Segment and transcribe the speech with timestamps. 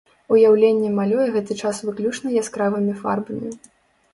[0.35, 3.49] Уяўленне малюе гэты час выключна яскравымі фарбамі.